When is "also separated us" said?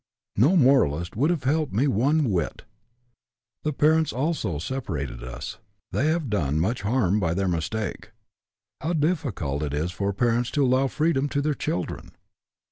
4.11-5.59